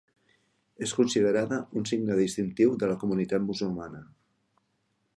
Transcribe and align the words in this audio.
És 0.85 0.93
considerada 0.99 1.59
un 1.81 1.87
signe 1.91 2.17
distintiu 2.21 2.75
de 2.85 2.93
la 2.93 2.99
comunitat 3.05 3.49
musulmana. 3.53 4.07